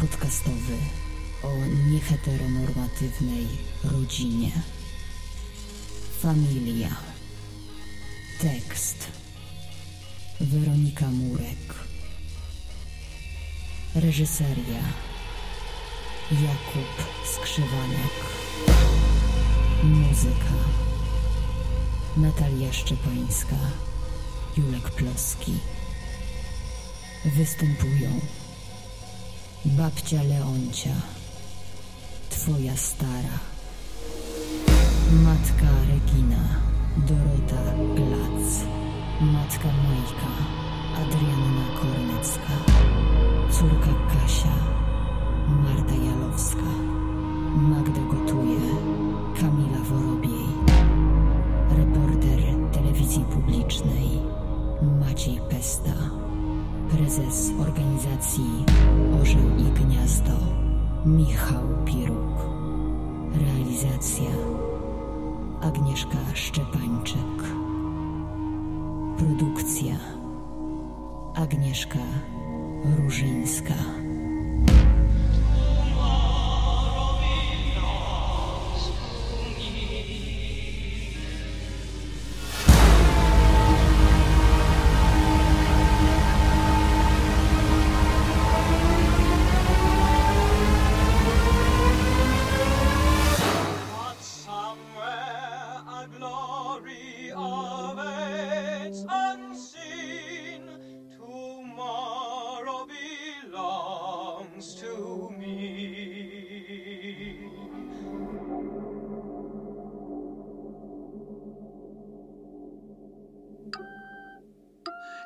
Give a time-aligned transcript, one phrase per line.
[0.00, 0.76] podcastowy
[1.42, 3.46] o nieheteronormatywnej
[3.84, 4.50] rodzinie.
[6.20, 6.96] Familia.
[8.40, 9.06] Tekst.
[10.40, 11.74] Weronika Murek.
[13.94, 14.82] Reżyseria.
[16.30, 18.14] Jakub Skrzywanek.
[19.82, 20.54] Muzyka.
[22.16, 23.56] Natalia Szczepańska.
[24.56, 25.52] Julek Ploski.
[27.24, 28.20] Występują
[29.64, 30.92] babcia Leoncia,
[32.30, 33.38] twoja stara,
[35.24, 36.60] matka Regina,
[37.08, 37.62] Dorota
[37.96, 38.66] Glac,
[39.20, 40.32] matka Majka,
[41.00, 42.56] Adrianna Kornecka,
[43.50, 44.54] córka Kasia,
[45.48, 46.70] Marta Jalowska,
[47.56, 48.60] Magda Gotuje,
[49.40, 50.46] Kamila Worobiej,
[51.70, 54.20] reporter telewizji publicznej
[55.00, 56.23] Maciej Pesta,
[56.90, 58.64] prezes organizacji
[59.22, 60.32] Orzeł i Gniazdo
[61.06, 62.38] Michał Piruk,
[63.34, 64.30] realizacja
[65.60, 67.42] Agnieszka Szczepańczyk,
[69.18, 69.94] produkcja
[71.34, 71.98] Agnieszka
[72.98, 74.03] Różyńska.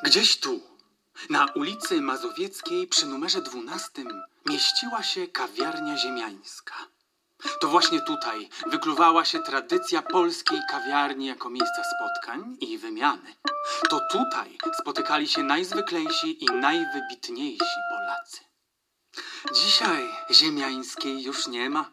[0.09, 0.61] Gdzieś tu,
[1.31, 4.05] na ulicy Mazowieckiej przy numerze 12
[4.47, 6.75] mieściła się kawiarnia ziemiańska.
[7.61, 13.35] To właśnie tutaj wykluwała się tradycja polskiej kawiarni jako miejsca spotkań i wymiany.
[13.91, 18.41] To tutaj spotykali się najzwyklejsi i najwybitniejsi Polacy.
[19.55, 21.91] Dzisiaj ziemiańskiej już nie ma,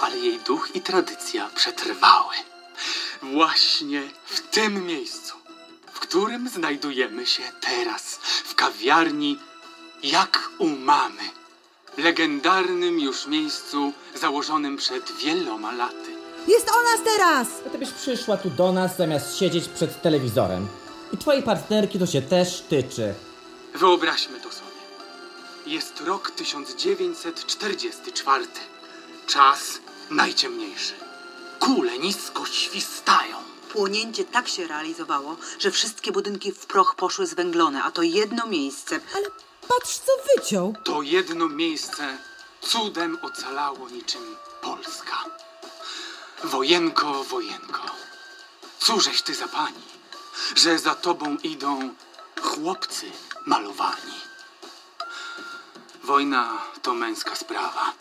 [0.00, 2.34] ale jej duch i tradycja przetrwały.
[3.22, 5.37] Właśnie w tym miejscu,
[5.98, 9.38] w którym znajdujemy się teraz, w kawiarni
[10.02, 11.22] Jak u mamy.
[11.96, 16.16] Legendarnym już miejscu założonym przed wieloma laty.
[16.48, 17.48] Jest o nas teraz!
[17.68, 20.68] Gdybyś przyszła tu do nas zamiast siedzieć przed telewizorem.
[21.12, 23.14] I twojej partnerki to się też tyczy.
[23.74, 24.68] Wyobraźmy to sobie.
[25.66, 28.46] Jest rok 1944.
[29.26, 29.78] Czas
[30.10, 30.94] najciemniejszy.
[31.58, 33.36] Kule nisko świstają.
[33.72, 39.00] Płonięcie tak się realizowało, że wszystkie budynki w proch poszły zwęglone, a to jedno miejsce.
[39.14, 39.30] Ale
[39.68, 40.74] patrz co wyciął.
[40.84, 42.18] To jedno miejsce
[42.60, 45.24] cudem ocalało niczym Polska.
[46.44, 47.82] Wojenko, wojenko,
[48.78, 49.82] cóżeś ty za pani,
[50.54, 51.94] że za tobą idą
[52.42, 53.06] chłopcy
[53.46, 54.18] malowani.
[56.04, 57.92] Wojna to męska sprawa,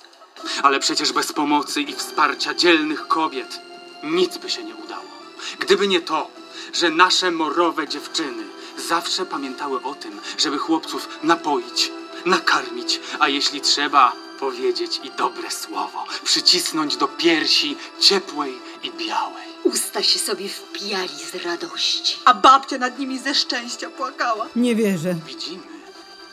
[0.63, 3.59] ale przecież bez pomocy i wsparcia dzielnych kobiet
[4.03, 5.16] nic by się nie udało.
[5.59, 6.31] Gdyby nie to,
[6.73, 8.43] że nasze morowe dziewczyny
[8.87, 11.91] zawsze pamiętały o tym, żeby chłopców napoić,
[12.25, 18.53] nakarmić, a jeśli trzeba, powiedzieć i dobre słowo, przycisnąć do piersi ciepłej
[18.83, 19.47] i białej.
[19.63, 22.17] Usta się sobie wpijali z radości.
[22.25, 24.47] A babcia nad nimi ze szczęścia płakała.
[24.55, 25.15] Nie wierzę.
[25.25, 25.63] Widzimy,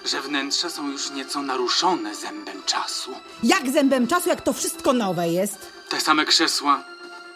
[0.04, 3.14] że wnętrza są już nieco naruszone zębem czasu.
[3.42, 5.58] Jak zębem czasu, jak to wszystko nowe jest?
[5.88, 6.84] Te same krzesła,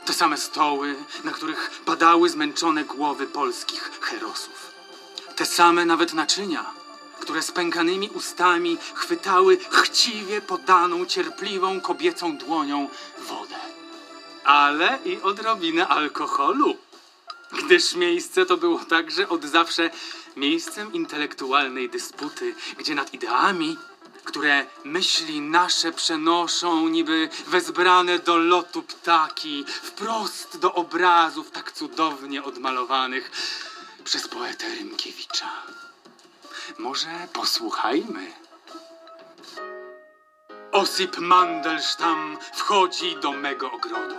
[0.09, 4.73] te same stoły, na których padały zmęczone głowy polskich herosów.
[5.37, 6.65] Te same nawet naczynia,
[7.21, 12.89] które z pękanymi ustami chwytały chciwie podaną, cierpliwą kobiecą dłonią
[13.19, 13.55] wodę.
[14.45, 16.77] Ale i odrobinę alkoholu.
[17.65, 19.91] Gdyż miejsce to było także od zawsze
[20.37, 23.77] miejscem intelektualnej dysputy, gdzie nad ideami,
[24.29, 33.31] które myśli nasze przenoszą niby wezbrane do lotu ptaki, wprost do obrazów tak cudownie odmalowanych
[34.05, 35.51] przez poetę Rymkiewicza.
[36.79, 38.33] Może posłuchajmy.
[40.73, 44.17] Osip Mandelstam wchodzi do mego ogrodu.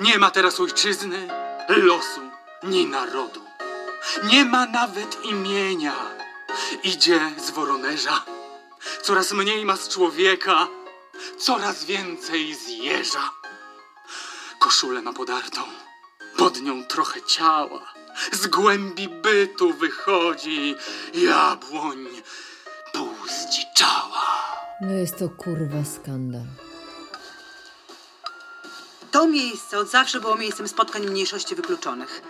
[0.00, 1.28] Nie ma teraz ojczyzny,
[1.68, 2.20] losu,
[2.62, 3.40] ni narodu.
[4.24, 5.94] Nie ma nawet imienia.
[6.82, 8.39] Idzie z woronerza.
[9.02, 10.68] Coraz mniej ma z człowieka,
[11.38, 13.30] coraz więcej z jeża.
[14.58, 15.60] Koszulę ma podartą,
[16.36, 17.92] pod nią trochę ciała.
[18.32, 20.74] Z głębi bytu wychodzi
[21.14, 22.08] jabłoń
[22.92, 24.26] półzdziczała.
[24.80, 26.46] No jest to kurwa skandal.
[29.10, 32.22] To miejsce od zawsze było miejscem spotkań mniejszości wykluczonych.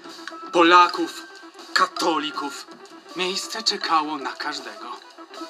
[0.53, 1.23] Polaków,
[1.75, 2.67] katolików.
[3.17, 4.90] Miejsce czekało na każdego.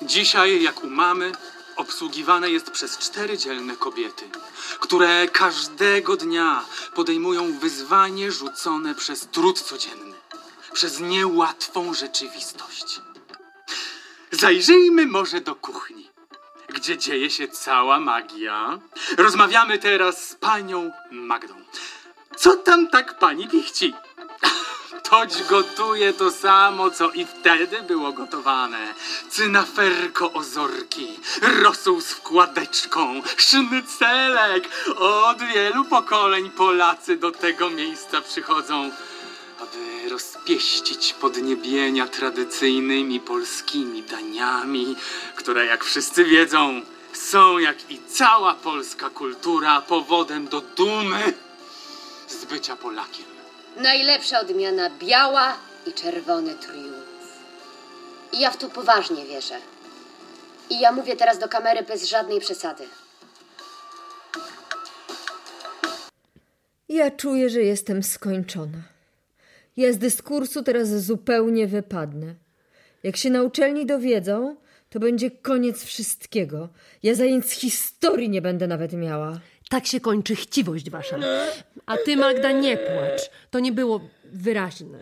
[0.03, 1.33] Dzisiaj, jak u mamy,
[1.77, 4.29] obsługiwane jest przez cztery dzielne kobiety,
[4.81, 6.65] które każdego dnia
[6.95, 10.17] podejmują wyzwanie rzucone przez trud codzienny,
[10.73, 13.01] przez niełatwą rzeczywistość.
[14.31, 16.11] Zajrzyjmy może do kuchni,
[16.69, 18.79] gdzie dzieje się cała magia.
[19.17, 21.55] Rozmawiamy teraz z panią Magdą.
[22.37, 23.95] Co tam tak pani pichci?
[24.99, 28.95] Toć gotuje to samo, co i wtedy było gotowane.
[29.29, 31.19] Cynaferko ozorki,
[31.63, 34.69] rosół z wkładeczką, sznycelek.
[34.97, 38.91] Od wielu pokoleń Polacy do tego miejsca przychodzą,
[39.61, 44.97] aby rozpieścić podniebienia tradycyjnymi polskimi daniami,
[45.37, 46.83] które, jak wszyscy wiedzą,
[47.13, 51.33] są jak i cała polska kultura powodem do dumy
[52.29, 53.30] z bycia Polakiem.
[53.83, 55.57] Najlepsza odmiana biała
[55.87, 57.41] i czerwony triumf.
[58.33, 59.55] I ja w to poważnie wierzę.
[60.71, 62.85] I ja mówię teraz do kamery bez żadnej przesady.
[66.89, 68.83] Ja czuję, że jestem skończona.
[69.77, 72.35] Ja z dyskursu teraz zupełnie wypadnę.
[73.03, 74.57] Jak się na uczelni dowiedzą,
[74.91, 76.69] to będzie koniec wszystkiego.
[77.03, 79.41] Ja zajęć z historii nie będę nawet miała.
[79.71, 81.19] Tak się kończy chciwość wasza.
[81.87, 83.31] A ty, Magda, nie płacz.
[83.51, 84.99] To nie było wyraźne.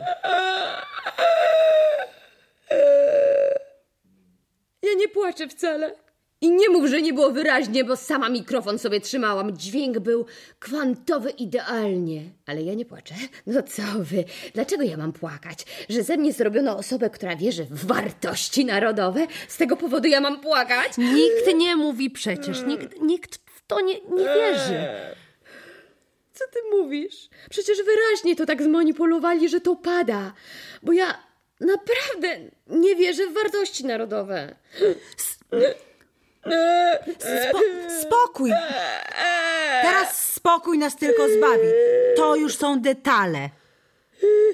[4.83, 5.93] Ja nie płaczę wcale.
[6.41, 9.57] I nie mów, że nie było wyraźnie, bo sama mikrofon sobie trzymałam.
[9.57, 10.27] Dźwięk był
[10.59, 12.23] kwantowy idealnie.
[12.47, 13.15] Ale ja nie płaczę.
[13.47, 14.25] No co wy?
[14.55, 15.67] Dlaczego ja mam płakać?
[15.89, 19.27] Że ze mnie zrobiono osobę, która wierzy w wartości narodowe?
[19.49, 20.99] Z tego powodu ja mam płakać?
[20.99, 22.63] Nikt nie mówi przecież.
[22.67, 24.89] Nikt, nikt to nie, nie wierzy.
[26.33, 27.29] Co ty mówisz?
[27.51, 30.33] Przecież wyraźnie to tak zmanipulowali, że to pada.
[30.83, 31.19] Bo ja
[31.61, 32.29] naprawdę
[32.67, 34.55] nie wierzę w wartości narodowe.
[37.19, 37.61] Spo,
[38.01, 38.53] spokój.
[39.83, 41.69] Teraz spokój nas tylko zbawi.
[42.17, 43.51] To już są detale.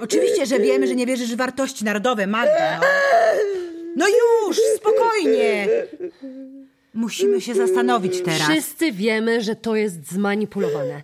[0.00, 2.80] Oczywiście, że wiemy, że nie wierzysz w wartości narodowe, Magda.
[2.80, 2.86] No,
[3.96, 5.68] no już, spokojnie.
[6.94, 8.50] Musimy się zastanowić teraz.
[8.50, 11.02] Wszyscy wiemy, że to jest zmanipulowane.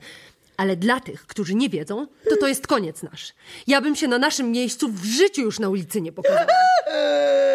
[0.57, 3.33] Ale dla tych, którzy nie wiedzą, to to jest koniec nasz.
[3.67, 6.47] Ja bym się na naszym miejscu w życiu już na ulicy nie pokazała.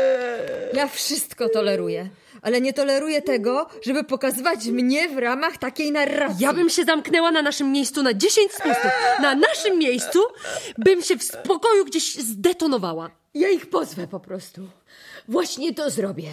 [0.76, 2.10] Ja wszystko toleruję,
[2.42, 6.44] ale nie toleruję tego, żeby pokazywać mnie w ramach takiej narracji.
[6.44, 8.92] Ja bym się zamknęła na naszym miejscu na 10 spustów.
[9.22, 10.20] Na naszym miejscu
[10.78, 13.10] bym się w spokoju gdzieś zdetonowała.
[13.34, 14.68] Ja ich pozwę po prostu.
[15.28, 16.30] Właśnie to zrobię.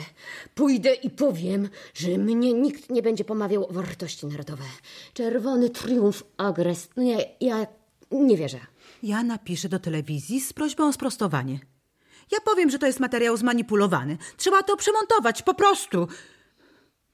[0.54, 4.64] Pójdę i powiem, że mnie nikt nie będzie pomawiał o wartości narodowe.
[5.14, 6.88] Czerwony triumf agres.
[6.96, 7.66] No Nie, ja
[8.10, 8.60] nie wierzę.
[9.02, 11.58] Ja napiszę do telewizji z prośbą o sprostowanie.
[12.32, 14.18] Ja powiem, że to jest materiał zmanipulowany.
[14.36, 16.08] Trzeba to przemontować, po prostu.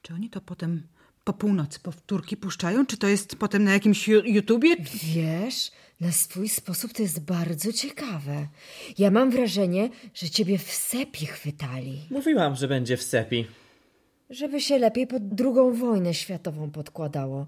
[0.01, 0.87] Czy oni to potem
[1.23, 2.85] po północy powtórki puszczają?
[2.85, 4.75] Czy to jest potem na jakimś YouTubie?
[5.15, 5.71] Wiesz,
[6.01, 8.47] na swój sposób to jest bardzo ciekawe.
[8.97, 12.01] Ja mam wrażenie, że ciebie w sepi chwytali.
[12.11, 13.47] Mówiłam, że będzie w sepi.
[14.29, 17.47] Żeby się lepiej pod drugą wojnę światową podkładało.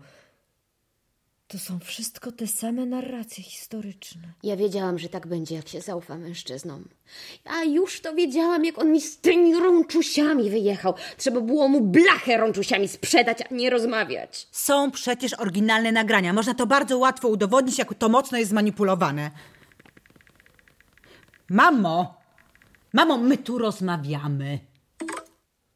[1.52, 4.22] To są wszystko te same narracje historyczne.
[4.44, 6.88] Ja wiedziałam, że tak będzie, jak się zaufa mężczyznom.
[7.46, 10.94] A już to wiedziałam, jak on mi z tymi rączusiami wyjechał.
[11.18, 14.48] Trzeba było mu blachę rączusiami sprzedać, a nie rozmawiać.
[14.52, 16.34] Są przecież oryginalne nagrania.
[16.34, 19.32] Można to bardzo łatwo udowodnić, jak to mocno jest zmanipulowane.
[21.50, 22.22] Mamo!
[22.94, 24.60] Mamo, my tu rozmawiamy.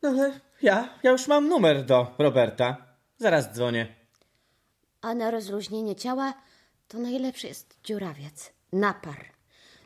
[0.04, 2.78] Ale ja, ja już mam numer do Roberta.
[3.18, 4.05] Zaraz dzwonię.
[5.06, 6.34] A na rozluźnienie ciała
[6.88, 8.54] to najlepszy jest dziurawiec.
[8.74, 9.26] Napar.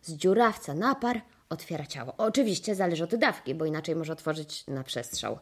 [0.02, 2.14] Z dziurawca napar otwiera ciało.
[2.18, 5.40] Oczywiście zależy od dawki, bo inaczej może otworzyć na przestrzał.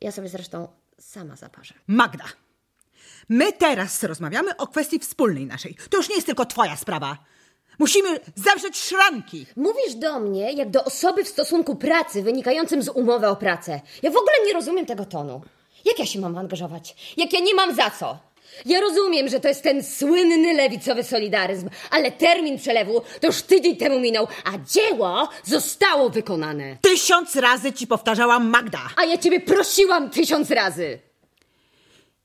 [0.00, 1.74] Ja sobie zresztą sama zaparzę.
[1.86, 2.24] Magda,
[3.28, 5.76] my teraz rozmawiamy o kwestii wspólnej naszej.
[5.90, 7.18] To już nie jest tylko twoja sprawa.
[7.78, 9.46] Musimy zawrzeć szranki.
[9.56, 13.80] Mówisz do mnie jak do osoby w stosunku pracy wynikającym z umowy o pracę.
[14.02, 15.42] Ja w ogóle nie rozumiem tego tonu.
[15.84, 17.14] Jak ja się mam angażować?
[17.16, 18.18] Jak ja nie mam za co?
[18.66, 23.76] Ja rozumiem, że to jest ten słynny lewicowy solidaryzm, ale termin przelewu to już tydzień
[23.76, 26.76] temu minął, a dzieło zostało wykonane.
[26.80, 28.80] Tysiąc razy ci powtarzałam, Magda.
[28.96, 30.98] A ja ciebie prosiłam tysiąc razy.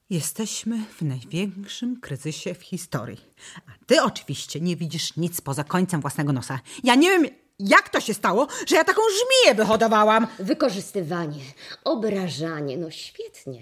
[0.10, 3.20] Jesteśmy w największym kryzysie w historii.
[3.68, 6.60] A ty oczywiście nie widzisz nic poza końcem własnego nosa.
[6.84, 7.26] Ja nie wiem,
[7.70, 10.28] jak to się stało, że ja taką żmiję wyhodowałam.
[10.40, 11.42] Wykorzystywanie,
[11.84, 13.62] obrażanie, no świetnie.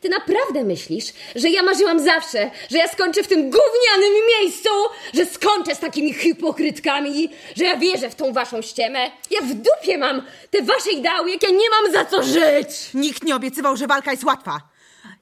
[0.00, 1.04] Ty naprawdę myślisz,
[1.36, 4.68] że ja marzyłam zawsze, że ja skończę w tym gównianym miejscu,
[5.14, 9.10] że skończę z takimi hipokrytkami, że ja wierzę w tą waszą ściemę?
[9.30, 12.68] Ja w dupie mam te wasze ideały, jak ja nie mam za co żyć!
[12.94, 14.60] Nikt nie obiecywał, że walka jest łatwa.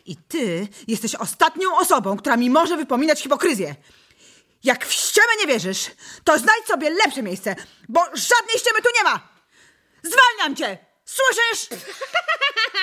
[0.07, 3.75] I ty jesteś ostatnią osobą, która mi może wypominać hipokryzję.
[4.67, 5.91] Jak w ściemę nie wierzysz,
[6.25, 7.57] to znajdź sobie lepsze miejsce,
[7.89, 9.29] bo żadnej ściemy tu nie ma.
[10.03, 10.79] Zwalniam cię!
[11.05, 11.83] Słyszysz?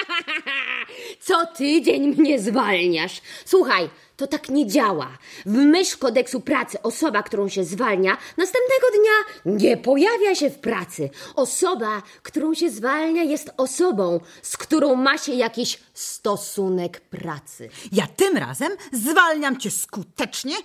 [1.27, 3.21] Co tydzień mnie zwalniasz.
[3.45, 5.17] Słuchaj, to tak nie działa.
[5.45, 11.09] W myśl kodeksu pracy osoba, którą się zwalnia, następnego dnia nie pojawia się w pracy.
[11.35, 17.69] Osoba, którą się zwalnia, jest osobą, z którą ma się jakiś stosunek pracy.
[17.91, 20.55] Ja tym razem zwalniam cię skutecznie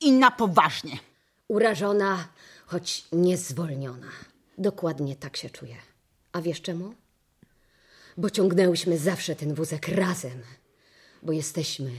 [0.00, 0.98] i na poważnie.
[1.48, 2.28] Urażona,
[2.66, 4.06] choć niezwolniona.
[4.58, 5.76] Dokładnie tak się czuję.
[6.32, 6.94] A wiesz czemu?
[8.16, 10.42] Bo ciągnęłyśmy zawsze ten wózek razem.
[11.22, 11.90] Bo jesteśmy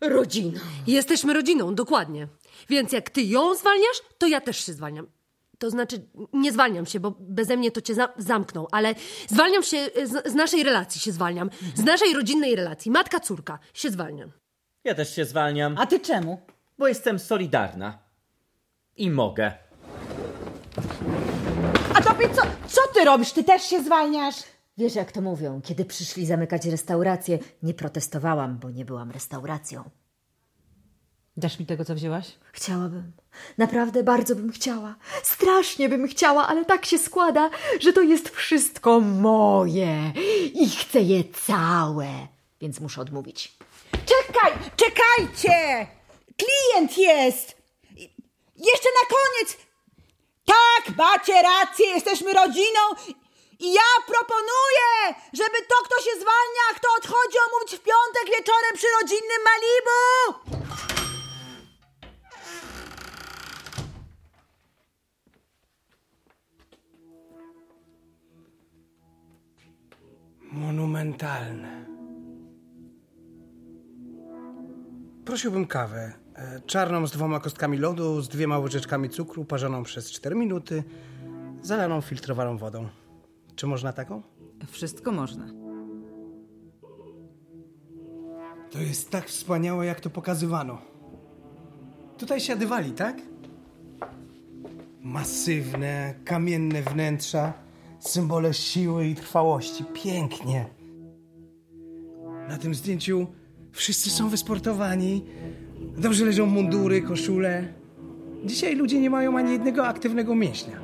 [0.00, 0.60] rodziną.
[0.86, 2.28] Jesteśmy rodziną, dokładnie.
[2.68, 5.06] Więc jak ty ją zwalniasz, to ja też się zwalniam.
[5.58, 6.00] To znaczy,
[6.32, 8.94] nie zwalniam się, bo beze mnie to cię za zamknął, ale
[9.28, 11.50] zwalniam się, z, z naszej relacji się zwalniam.
[11.74, 12.90] Z naszej rodzinnej relacji.
[12.90, 13.58] Matka, córka.
[13.74, 14.30] Się zwalniam.
[14.84, 16.40] Ja też się zwalniam, A ty czemu?
[16.78, 17.98] Bo jestem solidarna.
[18.96, 19.52] I mogę.
[21.94, 23.32] A tobie co, co ty robisz?
[23.32, 24.36] Ty też się zwalniasz?
[24.78, 29.90] Wiesz, jak to mówią, kiedy przyszli zamykać restaurację, nie protestowałam, bo nie byłam restauracją.
[31.36, 32.32] Dasz mi tego, co wzięłaś?
[32.52, 33.12] Chciałabym.
[33.58, 34.94] Naprawdę bardzo bym chciała.
[35.22, 37.50] Strasznie bym chciała, ale tak się składa,
[37.80, 40.12] że to jest wszystko moje
[40.54, 42.08] i chcę je całe.
[42.60, 43.58] Więc muszę odmówić.
[43.90, 45.86] Czekaj, czekajcie!
[46.36, 47.56] Klient jest!
[48.56, 49.56] Jeszcze na koniec!
[50.46, 52.80] Tak, macie rację, jesteśmy rodziną
[53.58, 58.86] i ja proponuję, żeby to, kto się zwalnia, kto odchodzi, omówić w piątek wieczorem przy
[59.00, 60.64] rodzinnym Malibu!
[70.40, 71.86] Monumentalne.
[75.24, 76.23] Prosiłbym kawę.
[76.34, 80.84] E, Czarną z dwoma kostkami lodu, z dwiema łyżeczkami cukru, parzoną przez 4 minuty,
[81.62, 82.88] zalaną filtrowaną wodą.
[83.56, 84.22] Czy można taką?
[84.66, 85.46] Wszystko można.
[88.70, 90.78] To jest tak wspaniałe, jak to pokazywano.
[92.18, 93.16] Tutaj siadywali, tak?
[95.00, 97.52] Masywne, kamienne wnętrza,
[98.00, 99.84] symbole siły i trwałości.
[99.84, 100.66] Pięknie.
[102.48, 103.26] Na tym zdjęciu
[103.72, 105.24] wszyscy są wysportowani,
[105.98, 107.68] dobrze leżą mundury, koszule.
[108.44, 110.80] Dzisiaj ludzie nie mają ani jednego aktywnego mięśnia.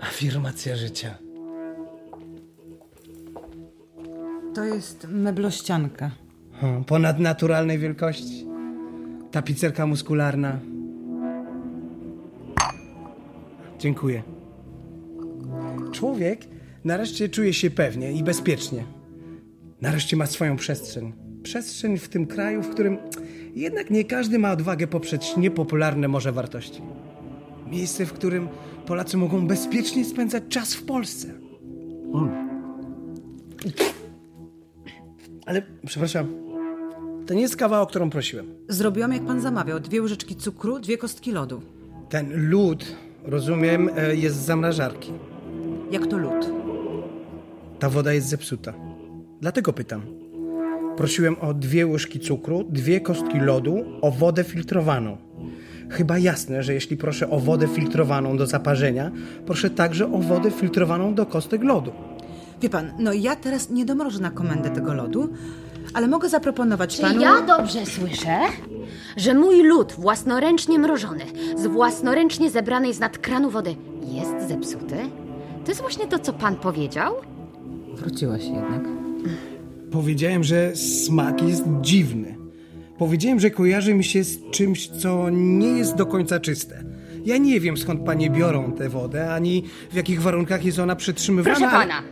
[0.00, 1.18] Afirmacja życia.
[4.54, 6.10] To jest meblościanka.
[6.52, 8.46] Hmm, Ponadnaturalnej wielkości.
[9.30, 10.60] Tapicerka muskularna.
[13.78, 14.22] Dziękuję.
[15.92, 16.40] Człowiek
[16.84, 18.84] nareszcie czuje się pewnie i bezpiecznie.
[19.80, 21.12] Nareszcie ma swoją przestrzeń.
[21.42, 22.98] Przestrzeń w tym kraju, w którym
[23.54, 26.82] jednak nie każdy ma odwagę poprzeć niepopularne może wartości.
[27.66, 28.48] Miejsce, w którym
[28.86, 31.28] Polacy mogą bezpiecznie spędzać czas w Polsce.
[32.14, 32.50] Mm.
[35.46, 36.34] Ale, przepraszam,
[37.26, 38.54] to nie jest kawa, o którą prosiłem.
[38.68, 39.80] Zrobiłam, jak pan zamawiał.
[39.80, 41.62] Dwie łyżeczki cukru, dwie kostki lodu.
[42.08, 45.12] Ten lód, rozumiem, e, jest z zamrażarki.
[45.90, 46.52] Jak to lód.
[47.78, 48.74] Ta woda jest zepsuta.
[49.40, 50.19] Dlatego pytam.
[51.00, 55.16] Prosiłem o dwie łyżki cukru, dwie kostki lodu, o wodę filtrowaną.
[55.90, 59.10] Chyba jasne, że jeśli proszę o wodę filtrowaną do zaparzenia,
[59.46, 61.92] proszę także o wodę filtrowaną do kostek lodu.
[62.62, 65.28] Wie pan, no ja teraz nie domrożę na komendę tego lodu,
[65.94, 67.20] ale mogę zaproponować Czy panu...
[67.20, 68.38] ja dobrze słyszę,
[69.16, 71.24] że mój lód własnoręcznie mrożony,
[71.56, 74.96] z własnoręcznie zebranej z nad kranu wody jest zepsuty?
[75.64, 77.14] To jest właśnie to, co pan powiedział?
[77.94, 78.82] Wróciłaś jednak.
[79.92, 82.36] Powiedziałem, że smak jest dziwny.
[82.98, 86.84] Powiedziałem, że kojarzy mi się z czymś, co nie jest do końca czyste.
[87.24, 91.56] Ja nie wiem, skąd panie biorą tę wodę, ani w jakich warunkach jest ona przetrzymywana.
[91.56, 92.02] Proszę ale- pana,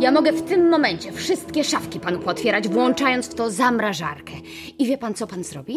[0.00, 4.32] ja mogę w tym momencie wszystkie szafki panu pootwierać, włączając w to zamrażarkę.
[4.78, 5.76] I wie pan, co pan zrobi?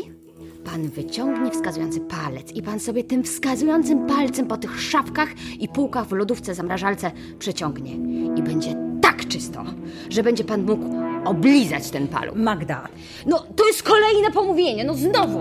[0.66, 6.08] Pan wyciągnie wskazujący palec i pan sobie tym wskazującym palcem po tych szafkach i półkach
[6.08, 7.92] w lodówce zamrażalce przeciągnie.
[8.36, 9.64] I będzie tak czysto,
[10.10, 10.86] że będzie pan mógł
[11.26, 12.36] oblizać ten paluch.
[12.36, 12.88] Magda,
[13.26, 15.40] No, to jest kolejne pomówienie, no znowu.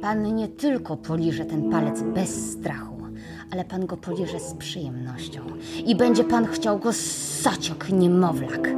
[0.00, 2.96] Pan nie tylko poliże ten palec bez strachu,
[3.50, 5.40] ale pan go poliże z przyjemnością.
[5.86, 8.68] I będzie pan chciał go ssać jak niemowlak,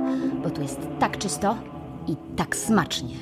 [0.43, 1.57] bo tu jest tak czysto
[2.09, 3.15] i tak smacznie.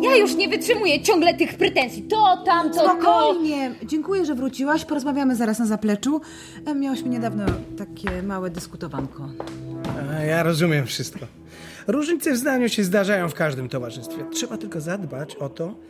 [0.00, 2.02] Ja już nie wytrzymuję ciągle tych pretensji.
[2.02, 2.84] To, tamto, to.
[2.90, 3.74] spokojnie.
[3.86, 4.84] Dziękuję, że wróciłaś.
[4.84, 6.20] Porozmawiamy zaraz na zapleczu.
[6.66, 7.44] E, Miałyśmy niedawno
[7.78, 9.28] takie małe dyskutowanko.
[10.26, 11.26] Ja rozumiem wszystko.
[11.86, 14.24] Różnice w zdaniu się zdarzają w każdym towarzystwie.
[14.32, 15.80] Trzeba tylko zadbać o to,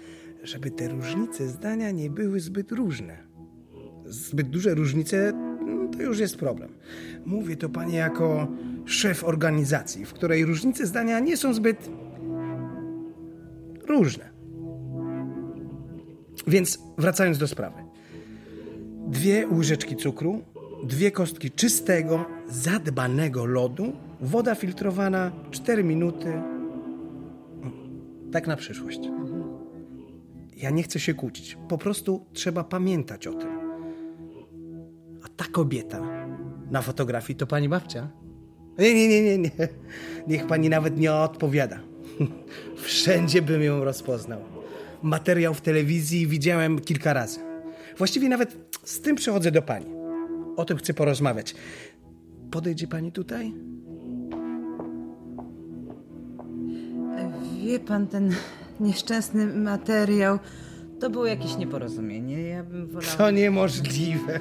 [0.42, 3.18] żeby te różnice zdania nie były zbyt różne.
[4.06, 6.72] Zbyt duże różnice mm, to już jest problem.
[7.24, 8.48] Mówię to panie jako
[8.84, 11.90] szef organizacji, w której różnice zdania nie są zbyt
[13.88, 14.30] różne.
[16.46, 17.82] Więc wracając do sprawy.
[19.08, 20.42] Dwie łyżeczki cukru,
[20.84, 26.42] dwie kostki czystego, zadbanego lodu, woda filtrowana, 4 minuty.
[28.32, 29.00] Tak na przyszłość.
[30.56, 31.58] Ja nie chcę się kłócić.
[31.68, 33.48] Po prostu trzeba pamiętać o tym.
[35.24, 36.26] A ta kobieta
[36.70, 38.10] na fotografii to pani babcia?
[38.78, 39.50] Nie, nie, nie, nie, nie.
[40.26, 41.80] Niech pani nawet nie odpowiada.
[42.76, 44.40] Wszędzie bym ją rozpoznał.
[45.02, 47.40] Materiał w telewizji widziałem kilka razy.
[47.98, 49.86] Właściwie nawet z tym przychodzę do pani.
[50.56, 51.54] O tym chcę porozmawiać.
[52.54, 53.52] Podejdzie pani tutaj?
[57.64, 58.30] Wie pan, ten
[58.80, 60.38] nieszczęsny materiał
[61.00, 62.42] to było jakieś nieporozumienie.
[62.42, 63.16] Ja bym wolała...
[63.16, 64.40] To niemożliwe.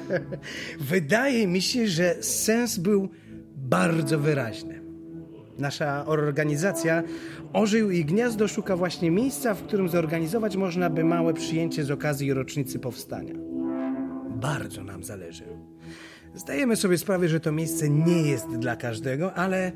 [0.80, 3.08] Wydaje mi się, że sens był
[3.56, 4.80] bardzo wyraźny.
[5.58, 7.02] Nasza organizacja
[7.52, 12.32] Ożył i Gniazdo szuka właśnie miejsca, w którym zorganizować można by małe przyjęcie z okazji
[12.32, 13.34] rocznicy powstania.
[14.36, 15.44] Bardzo nam zależy.
[16.34, 19.72] Zdajemy sobie sprawę, że to miejsce nie jest dla każdego, ale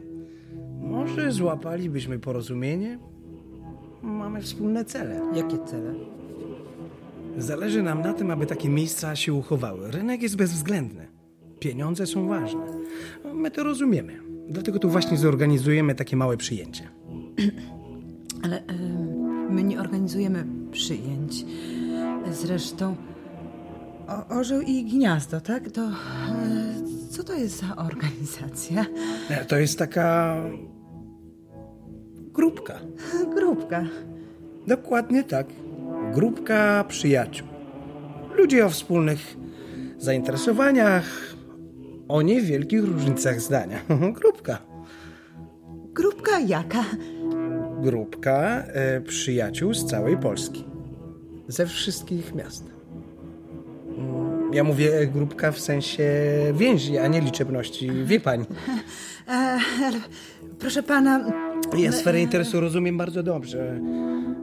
[0.81, 2.99] może złapalibyśmy porozumienie?
[4.03, 5.21] Mamy wspólne cele.
[5.35, 5.95] Jakie cele?
[7.39, 9.91] Zależy nam na tym, aby takie miejsca się uchowały.
[9.91, 11.07] Rynek jest bezwzględny.
[11.61, 12.67] Pieniądze są ważne.
[13.35, 14.21] My to rozumiemy.
[14.49, 16.89] Dlatego tu właśnie zorganizujemy takie małe przyjęcie.
[18.45, 21.45] Ale em, my nie organizujemy przyjęć.
[22.33, 22.97] Zresztą
[24.09, 25.71] o, Orzeł i Gniazdo, tak?
[25.71, 25.93] To e,
[27.11, 28.87] co to jest za organizacja?
[29.31, 30.37] E, To jest taka
[32.33, 32.79] grupka.
[33.37, 33.85] Grupka.
[34.67, 35.47] Dokładnie tak.
[36.15, 37.49] Grupka przyjaciół.
[38.37, 39.37] Ludzie o wspólnych
[39.99, 41.05] zainteresowaniach,
[42.09, 43.79] o niewielkich różnicach zdania.
[44.21, 44.59] Grupka.
[45.93, 46.85] Grupka jaka?
[47.83, 50.65] Grupka e, przyjaciół z całej Polski.
[51.49, 52.78] Ze wszystkich miast.
[53.99, 56.09] Mm, Ja mówię grupka w sensie
[56.55, 57.91] więzi, a nie liczebności.
[58.05, 58.45] Wie pani.
[59.31, 59.59] E,
[60.59, 61.33] proszę pana,
[61.79, 63.81] Ja sferę interesu rozumiem bardzo dobrze.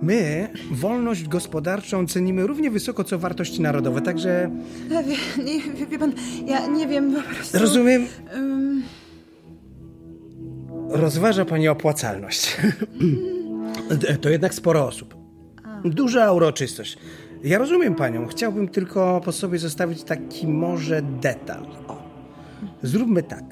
[0.01, 4.51] My wolność gospodarczą cenimy równie wysoko, co wartości narodowe, także
[4.91, 6.13] e, wie, nie, wie, wie pan,
[6.45, 7.59] ja nie wiem po prostu...
[7.59, 8.83] rozumiem, Em,
[10.89, 12.57] rozważa pani opłacalność.
[14.21, 15.15] to jednak sporo osób.
[15.85, 16.97] Duża uroczystość.
[17.45, 21.65] Ja rozumiem panią, chciałbym tylko po sobie zostawić taki może detal.
[21.87, 22.03] O.
[22.83, 23.43] Zróbmy tak.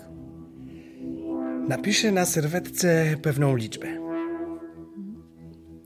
[1.68, 3.88] Napiszę na serwetce pewną liczbę.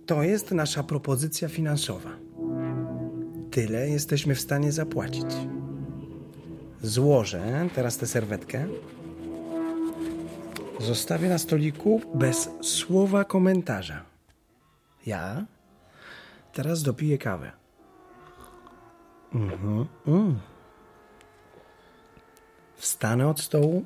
[0.05, 2.09] To jest nasza propozycja finansowa.
[3.51, 5.25] Tyle jesteśmy w stanie zapłacić.
[6.81, 8.67] Złożę teraz tę serwetkę.
[10.79, 14.05] Zostawię na stoliku bez słowa komentarza.
[15.05, 15.45] Ja
[16.53, 17.66] teraz dopiję kawę.
[19.33, 19.85] Mhm.
[20.07, 20.39] Mm.
[22.75, 23.85] Wstanę od stołu,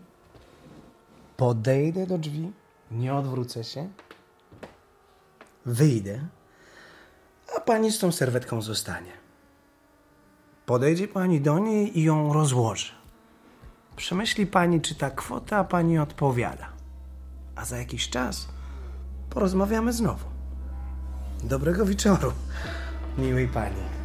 [1.37, 2.51] podejdę do drzwi,
[2.91, 3.89] nie odwrócę się,
[5.65, 6.19] wyjdę,
[7.57, 9.11] a pani z tą serwetką zostanie.
[10.65, 12.91] Podejdzie pani do niej i ją rozłoży.
[13.95, 16.69] Przemyśli pani, czy ta kwota pani odpowiada.
[17.55, 18.47] A za jakiś czas
[19.29, 20.25] porozmawiamy znowu.
[21.43, 22.33] Dobrego wieczoru,
[23.17, 24.00] miłej pani.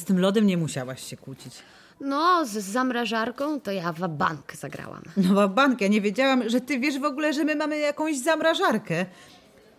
[0.00, 1.54] Z tym lodem nie musiałaś się kłócić.
[2.00, 5.02] No, z zamrażarką to ja w bank zagrałam.
[5.16, 9.06] No bank, ja nie wiedziałam, że ty wiesz w ogóle, że my mamy jakąś zamrażarkę.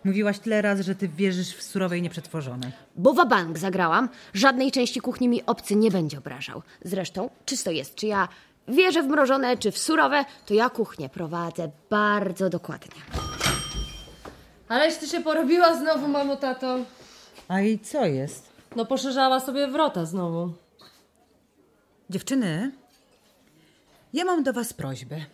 [0.04, 2.72] Mówiłaś tyle razy, że ty wierzysz w surowe i nieprzetworzone.
[2.96, 6.62] Bo wabank zagrałam, żadnej części kuchni mi obcy nie będzie obrażał.
[6.86, 8.28] Zresztą, czysto jest, czy ja
[8.68, 13.02] wierzę w mrożone, czy w surowe, to ja kuchnię prowadzę bardzo dokładnie.
[14.68, 16.78] Aleś ty się porobiła znowu, mamo, tato.
[17.48, 18.51] A i co jest?
[18.76, 20.54] No poszerzała sobie wrota znowu.
[22.10, 22.72] Dziewczyny,
[24.14, 25.26] ja mam do was prośbę.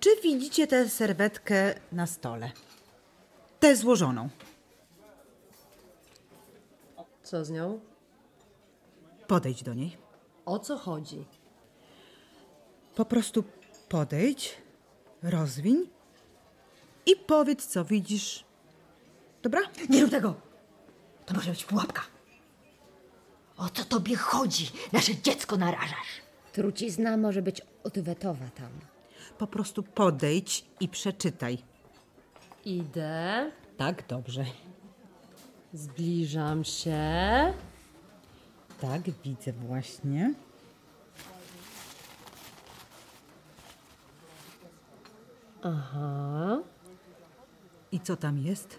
[0.00, 2.50] Czy widzicie tę serwetkę na stole?
[3.60, 4.28] Tę złożoną.
[7.22, 7.80] Co z nią?
[9.26, 9.96] Podejdź do niej.
[10.46, 11.24] O co chodzi?
[12.94, 13.44] Po prostu
[13.88, 14.56] podejdź,
[15.22, 15.88] rozwiń
[17.06, 18.44] i powiedz, co widzisz.
[19.42, 19.60] Dobra?
[19.88, 20.51] Nie rób tego!
[21.26, 22.02] To może być pułapka.
[23.56, 24.70] O co tobie chodzi?
[24.92, 26.22] Nasze dziecko narażasz.
[26.52, 28.68] Trucizna może być odwetowa tam.
[29.38, 31.58] Po prostu podejdź i przeczytaj.
[32.64, 34.44] Idę, Tak, dobrze.
[35.72, 36.98] zbliżam się.
[38.80, 40.34] Tak, widzę właśnie.
[45.62, 46.58] Aha,
[47.92, 48.78] I co tam jest?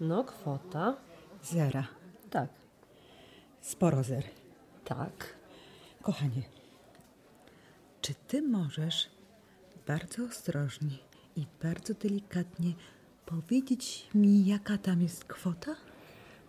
[0.00, 0.94] no kwota.
[1.42, 1.84] Zera.
[2.30, 2.48] Tak,
[3.60, 4.24] Sporo zer.
[4.84, 5.34] tak.
[6.02, 6.42] Kochanie,
[8.00, 9.10] czy ty możesz
[9.86, 10.98] bardzo ostrożnie
[11.36, 12.72] i bardzo delikatnie
[13.26, 15.76] powiedzieć mi, jaka tam jest kwota?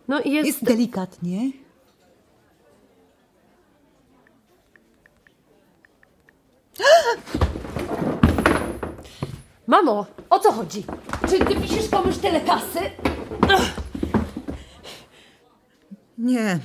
[0.08, 0.46] No jest...
[0.46, 1.52] Jest delikatnie.
[9.66, 10.84] Mamo, o co chodzi?
[11.28, 12.80] Czy ty piszesz komuś tyle kasy?
[16.22, 16.58] Nie.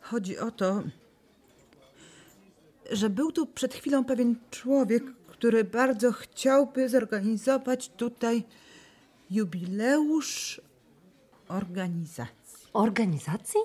[0.00, 0.82] Chodzi o to,
[2.90, 8.44] że był tu przed chwilą pewien człowiek, który bardzo chciałby zorganizować tutaj
[9.30, 10.60] jubileusz
[11.48, 12.68] organizacji.
[12.72, 13.60] Organizacji?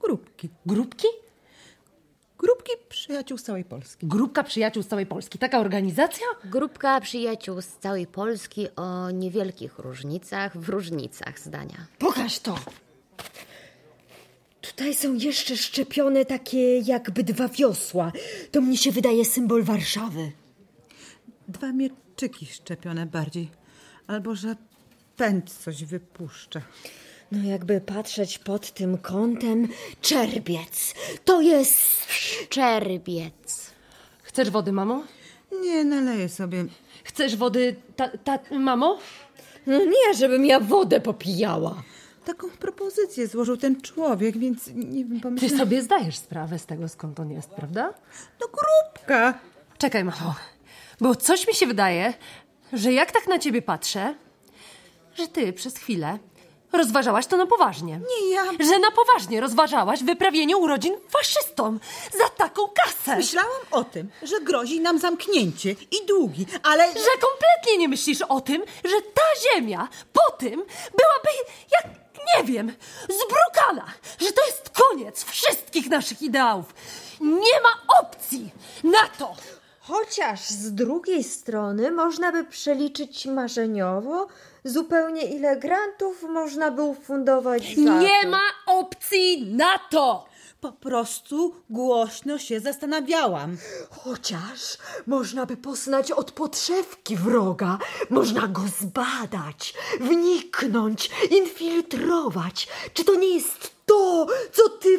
[0.00, 0.48] Grupki.
[0.66, 1.08] Grupki?
[2.38, 4.06] Grupki przyjaciół z całej Polski.
[4.06, 5.38] Grupka przyjaciół z całej Polski.
[5.38, 6.26] Taka organizacja?
[6.44, 11.86] Grupka przyjaciół z całej Polski o niewielkich różnicach w różnicach zdania.
[11.98, 12.58] Pokaż to!
[14.66, 18.12] Tutaj są jeszcze szczepione takie jakby dwa wiosła.
[18.50, 20.32] To mnie się wydaje symbol Warszawy.
[21.48, 23.48] Dwa mieczyki szczepione bardziej.
[24.06, 24.56] Albo że
[25.16, 26.60] pęd coś wypuszcza.
[27.32, 29.68] No jakby patrzeć pod tym kątem,
[30.00, 30.94] czerbiec.
[31.24, 31.78] To jest...
[32.48, 33.70] Czerbiec.
[34.22, 35.04] Chcesz wody, mamo?
[35.62, 36.64] Nie, naleję sobie.
[37.04, 38.98] Chcesz wody, ta, ta, mamo?
[39.66, 41.82] No nie, żebym ja wodę popijała.
[42.24, 45.58] Taką propozycję złożył ten człowiek, więc nie wiem, Ty pomyślałam...
[45.58, 47.94] sobie zdajesz sprawę z tego, skąd on jest, prawda?
[48.40, 49.34] No grupka!
[49.78, 50.34] Czekaj, mamo.
[51.00, 52.14] Bo coś mi się wydaje,
[52.72, 54.14] że jak tak na ciebie patrzę,
[55.14, 56.18] że ty przez chwilę
[56.72, 58.00] rozważałaś to na poważnie.
[58.20, 58.44] Nie ja.
[58.44, 61.80] Że na poważnie rozważałaś wyprawienie urodzin faszystom
[62.18, 63.16] za taką kasę.
[63.16, 66.86] Myślałam o tym, że grozi nam zamknięcie i długi, ale...
[66.86, 70.54] Że kompletnie nie myślisz o tym, że ta ziemia po tym
[70.90, 71.28] byłaby
[71.72, 72.03] jak,
[72.36, 73.86] nie wiem, zbrukana.
[74.20, 76.74] Że to jest koniec wszystkich naszych ideałów.
[77.20, 78.50] Nie ma opcji
[78.84, 79.36] na to.
[79.80, 84.26] Chociaż z drugiej strony można by przeliczyć marzeniowo
[84.64, 88.28] zupełnie ile grantów można by ufundować za Nie to.
[88.28, 90.26] ma opcji na to.
[90.64, 93.56] Po prostu głośno się zastanawiałam.
[93.90, 97.78] Chociaż można by poznać od podszewki wroga,
[98.10, 102.68] można go zbadać, wniknąć, infiltrować.
[102.94, 104.98] Czy to nie jest to, co ty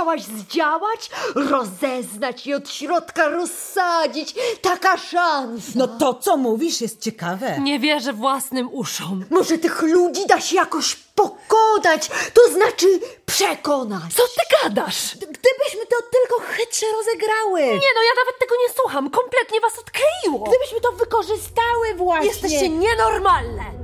[0.00, 1.10] chciałaś zdziałać?
[1.34, 4.34] Rozeznać i od środka rozsadzić.
[4.62, 5.72] Taka szansa.
[5.74, 7.58] No to, co mówisz, jest ciekawe.
[7.60, 9.24] Nie wierzę własnym uszom.
[9.30, 14.14] Może tych ludzi da się jakoś pokonać, to znaczy przekonać.
[14.16, 15.14] Co ty gadasz?
[15.16, 17.60] Gdybyśmy to tylko chytrze rozegrały.
[17.60, 19.10] Nie no, ja nawet tego nie słucham.
[19.10, 20.46] Kompletnie was odkleiło.
[20.48, 22.26] Gdybyśmy to wykorzystały właśnie.
[22.28, 23.79] Jesteście nienormalne.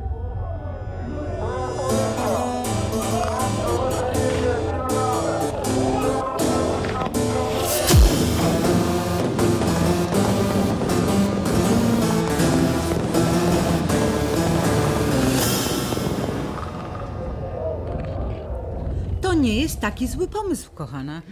[19.37, 21.23] Nie jest taki zły pomysł, kochana.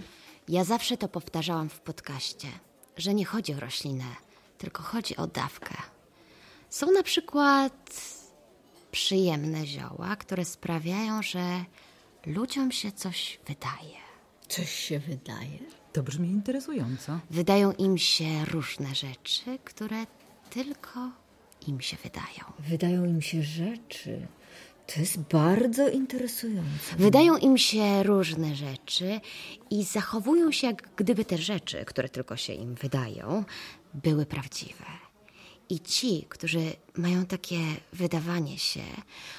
[0.48, 2.48] Ja zawsze to powtarzałam w podcaście,
[2.96, 4.04] że nie chodzi o roślinę,
[4.58, 5.74] tylko chodzi o dawkę.
[6.70, 7.90] Są na przykład
[8.90, 11.64] przyjemne zioła, które sprawiają, że
[12.26, 13.98] ludziom się coś wydaje.
[14.48, 15.58] Coś się wydaje.
[15.92, 17.20] To brzmi interesująco.
[17.30, 20.06] Wydają im się różne rzeczy, które
[20.50, 21.10] tylko
[21.66, 22.52] im się wydają.
[22.58, 24.26] Wydają im się rzeczy.
[24.86, 26.96] To jest bardzo interesujące.
[26.98, 29.20] Wydają im się różne rzeczy
[29.70, 33.44] i zachowują się, jak gdyby te rzeczy, które tylko się im wydają,
[33.94, 34.84] były prawdziwe.
[35.68, 36.60] I ci, którzy
[36.96, 37.58] mają takie
[37.92, 38.82] wydawanie się,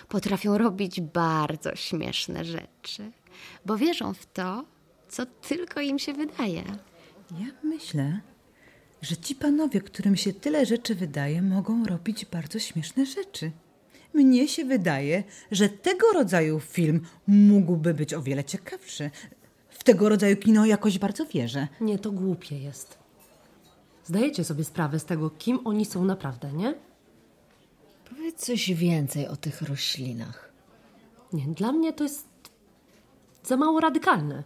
[0.10, 3.12] potrafią robić bardzo śmieszne rzeczy,
[3.65, 4.65] bo wierzą w to,
[5.10, 6.63] co tylko im się wydaje.
[7.31, 8.19] Ja myślę,
[9.01, 13.51] że ci panowie, którym się tyle rzeczy wydaje, mogą robić bardzo śmieszne rzeczy.
[14.15, 19.12] Mnie się wydaje, że tego rodzaju film mógłby być o wiele ciekawszy.
[19.69, 21.67] W tego rodzaju kino jakoś bardzo wierzę.
[21.82, 22.97] Nie, to głupie jest.
[24.06, 26.73] Zdajecie sobie sprawę z tego, kim oni są naprawdę, nie?
[28.10, 30.51] Powiedz coś więcej o tych roślinach.
[31.34, 32.28] Nie, dla mnie to jest
[33.43, 34.43] za mało radykalne.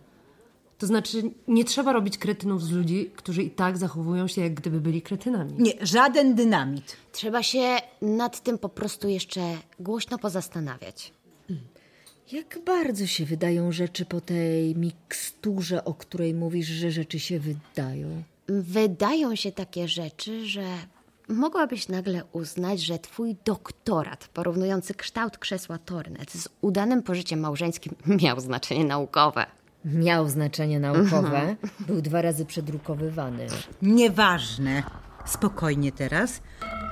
[0.79, 4.81] To znaczy, nie trzeba robić kretynów z ludzi, którzy i tak zachowują się, jak gdyby
[4.81, 5.53] byli kretynami.
[5.57, 6.97] Nie, żaden dynamit.
[7.11, 9.41] Trzeba się nad tym po prostu jeszcze
[9.79, 11.13] głośno pozastanawiać.
[12.31, 18.23] Jak bardzo się wydają rzeczy po tej miksturze, o której mówisz, że rzeczy się wydają?
[18.47, 20.63] Wydają się takie rzeczy, że
[21.27, 28.39] mogłabyś nagle uznać, że twój doktorat porównujący kształt krzesła Tornet z udanym pożyciem małżeńskim miał
[28.39, 29.45] znaczenie naukowe.
[29.85, 31.55] Miał znaczenie naukowe,
[31.87, 33.47] był dwa razy przedrukowywany.
[33.81, 34.83] Nieważne.
[35.25, 36.41] Spokojnie teraz.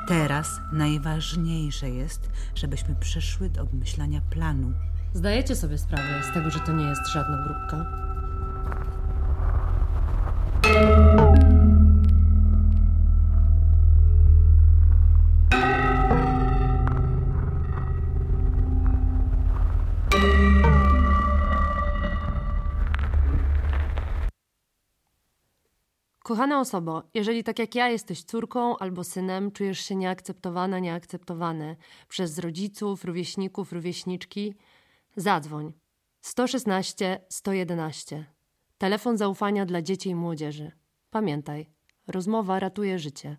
[0.08, 4.73] Teraz najważniejsze jest, żebyśmy przeszły do obmyślania planu.
[5.13, 7.86] Zdajecie sobie sprawę z tego, że to nie jest żadna grupka?
[26.28, 31.76] Kochana osobo, jeżeli tak jak ja jesteś córką albo synem, czujesz się nieakceptowana, nieakceptowany
[32.08, 34.54] przez rodziców, rówieśników, rówieśniczki,
[35.16, 35.74] zadzwoń.
[36.22, 38.26] 116 111.
[38.78, 40.72] Telefon zaufania dla dzieci i młodzieży.
[41.10, 41.70] Pamiętaj,
[42.08, 43.38] rozmowa ratuje życie.